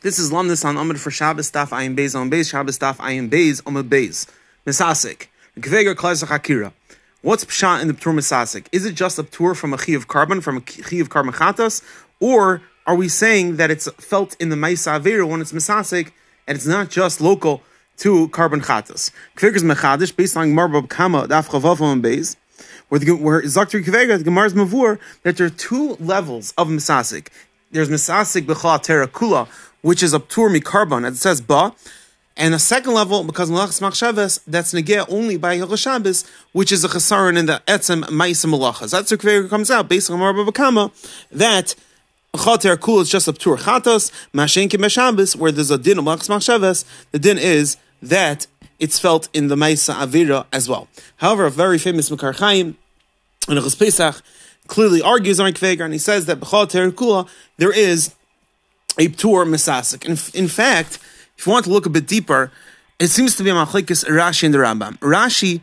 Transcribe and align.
This 0.00 0.18
is 0.18 0.30
Lamdas 0.30 0.64
on 0.64 0.76
Amid 0.76 1.00
for 1.00 1.10
Shabbos 1.10 1.50
Daf 1.50 1.68
Ayin 1.68 1.96
Beis 1.96 2.18
on 2.18 2.30
Beis 2.30 2.50
Shabbos 2.50 2.78
Daf 2.78 2.96
Ayin 2.96 3.28
Beis 3.28 3.60
Amid 3.66 3.88
Beis 3.88 4.26
Misasik 4.66 5.26
Kveger 5.58 5.94
Klaisach 5.94 6.34
Akira. 6.34 6.72
What's 7.22 7.44
pshat 7.44 7.82
in 7.82 7.88
the 7.88 7.94
ptur 7.94 8.14
misasik? 8.14 8.66
Is 8.70 8.86
it 8.86 8.94
just 8.94 9.18
a 9.18 9.24
ptur 9.24 9.56
from 9.56 9.74
a 9.74 9.76
chi 9.76 9.92
of 9.92 10.06
carbon, 10.06 10.40
from 10.40 10.58
a 10.58 10.60
chi 10.60 10.96
of 10.96 11.10
carbon 11.10 11.32
chatas, 11.32 11.82
or 12.20 12.62
are 12.86 12.94
we 12.94 13.08
saying 13.08 13.56
that 13.56 13.70
it's 13.70 13.90
felt 13.92 14.36
in 14.40 14.50
the 14.50 14.56
maisa 14.56 15.00
avera 15.00 15.28
when 15.28 15.40
it's 15.40 15.52
misasik 15.52 16.12
and 16.46 16.56
it's 16.56 16.66
not 16.66 16.90
just 16.90 17.20
local 17.20 17.62
to 17.98 18.28
carbon 18.28 18.60
chatas? 18.60 19.10
Kveger's 19.36 19.64
mechadish 19.64 20.14
based 20.14 20.36
on 20.36 20.50
Gemara 20.50 20.82
Kama 20.82 21.26
Daf 21.26 21.48
Chavav 21.48 21.80
on 21.80 22.00
Beis 22.00 22.36
where 22.88 23.00
where 23.16 23.42
Zaktir 23.42 23.84
Kvega, 23.84 24.18
the 24.18 24.24
Gemara's 24.24 24.54
Mavur, 24.54 24.98
that 25.22 25.36
there 25.36 25.46
are 25.46 25.50
two 25.50 25.94
levels 26.00 26.52
of 26.56 26.68
Misasik. 26.68 27.28
There's 27.70 27.88
Misasik 27.88 28.46
B'chal 28.46 28.78
Terakula, 28.78 29.48
which 29.82 30.02
is 30.02 30.12
a 30.12 30.20
Ptur 30.20 30.56
Mikarbon, 30.56 31.06
it 31.06 31.16
says 31.16 31.40
Ba, 31.40 31.74
and 32.36 32.54
the 32.54 32.58
second 32.60 32.94
level, 32.94 33.24
because 33.24 33.50
Malachas 33.50 33.80
Machshavas, 33.80 34.40
that's 34.46 34.72
Negea 34.72 35.04
only 35.08 35.36
by 35.36 35.58
Hilchah 35.58 35.76
Shabbos, 35.76 36.24
which 36.52 36.70
is 36.70 36.84
a 36.84 36.88
Chesaron 36.88 37.36
in 37.36 37.46
the 37.46 37.60
Etzem 37.66 38.04
Ma'isa 38.04 38.46
Malachas. 38.46 38.92
That's 38.92 39.10
where 39.10 39.48
comes 39.48 39.72
out, 39.72 39.88
based 39.88 40.08
on 40.08 40.18
Gemara 40.18 40.34
Bava 40.34 40.52
Kamma, 40.52 41.26
that 41.32 41.74
Chater 42.36 42.76
Kul 42.76 43.00
is 43.00 43.10
just 43.10 43.26
a 43.26 43.32
Ptur 43.32 43.58
Chatos, 43.58 44.12
Mashen 44.32 44.90
Shabbos, 44.90 45.34
where 45.34 45.50
there's 45.50 45.72
a 45.72 45.78
din 45.78 45.98
of 45.98 46.04
Malachas 46.04 46.28
Machshavas, 46.28 46.84
the 47.10 47.18
din 47.18 47.38
is 47.38 47.76
that 48.00 48.46
it's 48.78 49.00
felt 49.00 49.28
in 49.32 49.48
the 49.48 49.56
Maisa 49.56 49.94
Avira 49.94 50.46
as 50.52 50.68
well. 50.68 50.86
However, 51.16 51.46
a 51.46 51.50
very 51.50 51.78
famous 51.78 52.08
Makar 52.08 52.34
Chaim, 52.34 52.76
in 53.48 53.56
Pesach, 53.56 54.22
clearly 54.68 55.02
argues 55.02 55.40
on 55.40 55.50
Kveger, 55.52 55.80
and 55.80 55.92
he 55.92 55.98
says 55.98 56.26
that 56.26 56.38
B'chal 56.38 56.70
Terikula, 56.70 57.28
there 57.56 57.72
is 57.72 58.14
a 58.98 59.08
Ptur 59.08 59.46
Misasik. 59.46 60.04
In, 60.04 60.40
in 60.40 60.48
fact, 60.48 60.98
if 61.36 61.46
you 61.46 61.52
want 61.52 61.64
to 61.64 61.70
look 61.70 61.86
a 61.86 61.90
bit 61.90 62.06
deeper, 62.06 62.50
it 62.98 63.08
seems 63.08 63.36
to 63.36 63.44
be 63.44 63.50
a 63.50 63.54
Machlekes 63.54 64.04
Rashi 64.04 64.44
in 64.44 64.52
the 64.52 64.58
Rambam. 64.58 64.98
Rashi, 64.98 65.60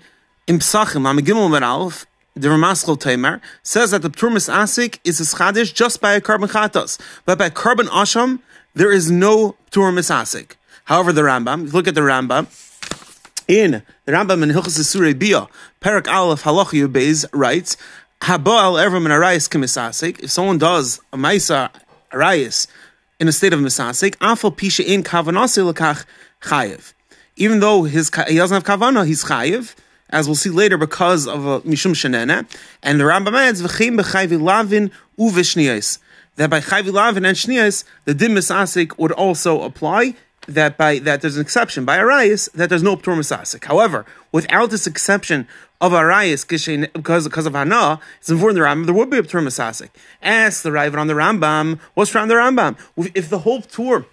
in 0.48 0.60
Psachim, 0.60 1.04
Amagimel 1.04 1.52
Ben 1.52 2.08
the 2.38 2.50
Ramaskal 2.50 3.42
says 3.64 3.92
that 3.92 4.02
the 4.02 4.10
Ptur 4.10 4.30
Misasik 4.30 5.00
is 5.04 5.20
a 5.22 5.24
Schadish 5.24 5.74
just 5.74 6.02
by 6.02 6.14
a 6.14 6.22
carbon 6.22 6.50
chatos, 6.50 7.00
but 7.26 7.38
by 7.38 7.50
carbon 7.50 7.88
asham, 7.88 8.40
there 8.74 8.92
is 8.92 9.10
no 9.10 9.56
Ptur 9.72 9.94
Misasik. 9.94 10.56
However, 10.86 11.14
the 11.14 11.22
Rambam, 11.22 11.72
look 11.72 11.88
at 11.88 11.96
the 11.96 12.02
Rambam, 12.02 12.48
in 13.48 13.84
the 14.06 14.12
Rambam 14.12 14.44
in 14.44 14.50
Hilchas 14.50 14.80
Surei 14.80 15.18
Bia, 15.18 15.48
Perak 15.80 16.08
Aleph 16.08 16.44
Halacha 16.44 16.88
Beis 16.88 17.26
writes, 17.32 17.78
ever 18.28 19.00
min 19.00 19.12
arayis 19.12 19.48
kemisasik. 19.50 20.20
If 20.20 20.32
someone 20.32 20.58
does 20.58 21.00
a 21.14 21.18
maisa 21.18 21.70
arayis 22.12 22.68
in 23.20 23.28
a 23.28 23.32
state 23.32 23.54
of 23.54 23.60
misasik, 23.60 24.16
afal 24.18 24.56
pisha 24.56 24.86
in 24.86 25.04
kavanasi 25.04 25.72
lekach 25.72 26.06
chayiv. 26.42 26.94
Even 27.36 27.60
though 27.60 27.84
his 27.84 28.10
he 28.28 28.36
doesn't 28.36 28.56
have 28.56 28.80
kavana, 28.80 29.06
he's 29.06 29.26
chayiv, 29.26 29.76
as 30.10 30.28
we'll 30.28 30.36
see 30.36 30.50
later 30.50 30.78
because 30.78 31.28
of 31.28 31.46
a 31.46 31.62
mishum 31.62 31.92
shenena. 31.92 32.46
And 32.84 33.00
the 33.00 33.06
Rambam 33.06 33.36
adds 33.36 33.62
v'chim 33.62 34.00
b'chayvi 34.00 34.42
lavin 34.42 34.92
uveshniyos. 35.18 36.00
That 36.36 36.50
by 36.50 36.60
chayvi 36.60 36.92
lavin 36.92 37.26
and 37.26 37.38
shniyos, 37.38 37.84
the 38.06 38.14
dim 38.14 38.34
misasik 38.34 38.98
would 38.98 39.12
also 39.12 39.62
apply 39.62 40.16
that 40.48 40.78
by 40.78 41.00
that 41.00 41.22
there's 41.22 41.36
an 41.36 41.42
exception 41.42 41.86
by 41.86 41.98
Arias 41.98 42.50
that 42.54 42.70
there's 42.70 42.84
no 42.84 42.96
Ptur 42.96 43.18
Masasik. 43.18 43.66
However, 43.66 44.06
without 44.32 44.70
this 44.70 44.88
exception 44.88 45.48
of 45.82 45.94
Arias 45.94 46.46
because 46.46 47.28
because 47.28 47.46
of 47.46 47.54
Hana, 47.54 48.00
it's 48.20 48.30
important 48.30 48.58
the 48.58 48.66
Rambam 48.66 48.86
there 48.86 48.96
would 48.96 49.10
be 49.10 49.18
a 49.18 49.24
Ptur 49.24 49.44
Masasik. 49.44 49.90
Ask 50.22 50.64
the 50.64 50.70
Raavad 50.70 50.98
on 50.98 51.08
the 51.08 51.14
Rambam, 51.14 51.80
what's 51.94 52.12
from 52.12 52.28
the 52.28 52.36
Rambam? 52.36 52.78
If 53.14 53.30
the 53.30 53.40
whole 53.40 53.62
Ptur 53.62 54.06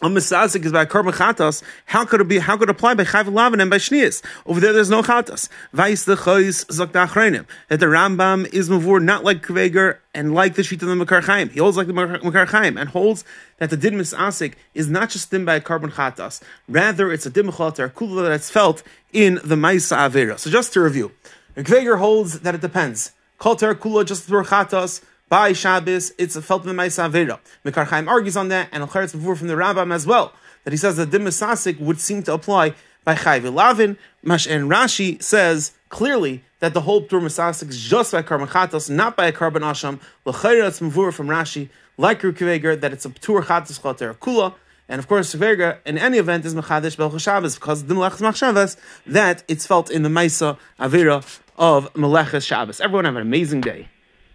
a 0.00 0.06
misazik 0.08 0.64
is 0.64 0.70
by 0.70 0.84
carbon 0.84 1.12
chatas. 1.12 1.62
How 1.86 2.04
could 2.04 2.20
it 2.20 2.28
be? 2.28 2.38
How 2.38 2.56
could 2.56 2.68
it 2.68 2.72
apply 2.72 2.94
by 2.94 3.04
chayv 3.04 3.32
lavin 3.32 3.60
and 3.60 3.70
by 3.70 3.78
shnias? 3.78 4.22
Over 4.46 4.60
there, 4.60 4.72
there's 4.72 4.90
no 4.90 5.02
chatas. 5.02 5.48
Vais 5.72 6.04
the 6.04 6.14
chayis 6.14 6.66
zok 6.66 7.46
That 7.68 7.80
the 7.80 7.86
Rambam 7.86 8.46
is 8.52 8.68
mavur 8.68 9.02
not 9.02 9.24
like 9.24 9.44
Kveger 9.44 9.98
and 10.14 10.34
like 10.34 10.54
the 10.54 10.62
sheet 10.62 10.82
of 10.82 10.88
the 10.88 10.94
Makar 10.94 11.22
Chaim. 11.22 11.48
He 11.48 11.58
holds 11.58 11.76
like 11.76 11.88
the 11.88 11.92
Makar 11.92 12.46
Chaim 12.46 12.76
and 12.76 12.90
holds 12.90 13.24
that 13.56 13.70
the 13.70 13.76
din 13.76 13.94
misasik 13.94 14.54
is 14.72 14.88
not 14.88 15.10
just 15.10 15.30
din 15.30 15.44
by 15.44 15.58
carbon 15.58 15.90
chatas. 15.90 16.40
Rather, 16.68 17.10
it's 17.10 17.26
a 17.26 17.30
din 17.30 17.46
mechater 17.46 17.92
kula 17.92 18.28
that's 18.28 18.50
felt 18.50 18.84
in 19.12 19.40
the 19.42 19.56
ma'isa 19.56 19.96
avera. 19.96 20.38
So 20.38 20.48
just 20.48 20.72
to 20.74 20.80
review, 20.80 21.10
Kveger 21.56 21.98
holds 21.98 22.40
that 22.40 22.54
it 22.54 22.60
depends. 22.60 23.12
Kol 23.38 23.56
kula 23.56 24.06
just 24.06 24.24
through 24.24 24.44
chatas 24.44 25.02
by 25.28 25.52
Shabbos, 25.52 26.12
it's 26.18 26.36
a 26.36 26.42
felt 26.42 26.64
Memaisa 26.64 27.10
Avera. 27.10 27.38
Mikar 27.64 27.86
Chaim 27.86 28.08
argues 28.08 28.36
on 28.36 28.48
that, 28.48 28.68
and 28.72 28.82
Al-Charetz 28.82 29.12
before 29.12 29.36
from 29.36 29.48
the 29.48 29.54
Rambam 29.54 29.92
as 29.92 30.06
well, 30.06 30.32
that 30.64 30.72
he 30.72 30.76
says 30.76 30.96
that 30.96 31.10
Dimasasik 31.10 31.78
would 31.80 32.00
seem 32.00 32.22
to 32.24 32.34
apply 32.34 32.74
by 33.04 33.14
Chayv 33.14 33.42
Lavin, 33.52 33.96
and 34.22 34.70
Rashi 34.70 35.22
says 35.22 35.72
clearly 35.88 36.44
that 36.60 36.74
the 36.74 36.82
whole 36.82 37.02
Ptur 37.06 37.20
Masasik 37.20 37.68
is 37.68 37.80
just 37.80 38.12
by 38.12 38.22
Karban 38.22 38.48
Chatos, 38.48 38.90
not 38.90 39.16
by 39.16 39.26
a 39.26 39.32
Karban 39.32 39.60
Asham. 39.60 40.00
L'chayretz 40.24 40.80
Mavur 40.80 41.12
from 41.12 41.28
Rashi, 41.28 41.68
like 41.96 42.20
Rukiveger, 42.20 42.80
that 42.80 42.92
it's 42.92 43.04
a 43.04 43.10
Ptur 43.10 43.42
Chatos 43.42 43.80
Choter 43.80 44.14
Kula, 44.14 44.54
and 44.88 44.98
of 44.98 45.06
course, 45.06 45.34
Verga, 45.34 45.78
in 45.84 45.98
any 45.98 46.16
event, 46.16 46.46
is 46.46 46.54
Mechadish 46.54 46.96
Belch 46.96 47.20
Shabbos, 47.20 47.56
because 47.56 47.84
the 47.84 47.94
Dimlech 47.94 48.18
Machshavas, 48.18 48.76
that 49.06 49.44
it's 49.46 49.66
felt 49.66 49.90
in 49.90 50.02
the 50.02 50.08
Maisa 50.08 50.58
Avira 50.80 51.22
of 51.56 51.92
Melechus 51.92 52.46
Shabbos. 52.46 52.80
Everyone 52.80 53.04
have 53.04 53.16
an 53.16 53.22
amazing 53.22 53.60
day. 53.60 53.88